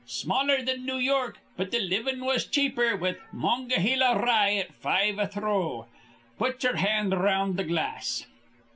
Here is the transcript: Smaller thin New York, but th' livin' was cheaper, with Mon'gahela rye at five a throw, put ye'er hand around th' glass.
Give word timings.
Smaller 0.07 0.63
thin 0.65 0.83
New 0.87 0.97
York, 0.97 1.37
but 1.55 1.69
th' 1.71 1.79
livin' 1.79 2.25
was 2.25 2.47
cheaper, 2.47 2.95
with 2.95 3.19
Mon'gahela 3.31 4.17
rye 4.19 4.55
at 4.55 4.73
five 4.73 5.19
a 5.19 5.27
throw, 5.27 5.85
put 6.39 6.63
ye'er 6.63 6.77
hand 6.77 7.13
around 7.13 7.55
th' 7.59 7.67
glass. 7.67 8.25